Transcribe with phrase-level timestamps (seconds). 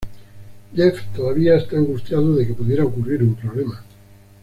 [0.73, 3.83] Jeff todavía está angustiado de que pudiera ocurrir un problema.